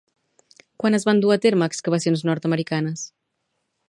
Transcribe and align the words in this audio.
Quan 0.83 0.97
es 0.99 1.03
van 1.09 1.19
dur 1.25 1.33
a 1.35 1.37
terme 1.43 1.67
excavacions 1.73 2.23
nord-americanes? 2.31 3.05